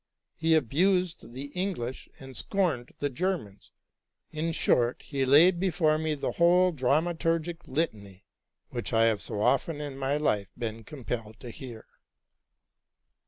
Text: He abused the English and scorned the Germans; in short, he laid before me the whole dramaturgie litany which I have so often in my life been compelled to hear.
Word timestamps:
He 0.35 0.55
abused 0.55 1.31
the 1.33 1.51
English 1.53 2.09
and 2.19 2.35
scorned 2.35 2.91
the 2.97 3.07
Germans; 3.11 3.69
in 4.31 4.51
short, 4.51 5.03
he 5.05 5.25
laid 5.25 5.59
before 5.59 5.99
me 5.99 6.15
the 6.15 6.31
whole 6.31 6.71
dramaturgie 6.73 7.59
litany 7.67 8.25
which 8.71 8.93
I 8.93 9.03
have 9.03 9.21
so 9.21 9.43
often 9.43 9.79
in 9.79 9.99
my 9.99 10.17
life 10.17 10.49
been 10.57 10.83
compelled 10.83 11.39
to 11.41 11.51
hear. 11.51 11.85